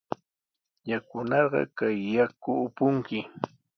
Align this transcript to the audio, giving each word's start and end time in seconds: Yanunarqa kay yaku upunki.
Yanunarqa 0.89 1.61
kay 1.77 1.97
yaku 2.13 2.51
upunki. 2.65 3.19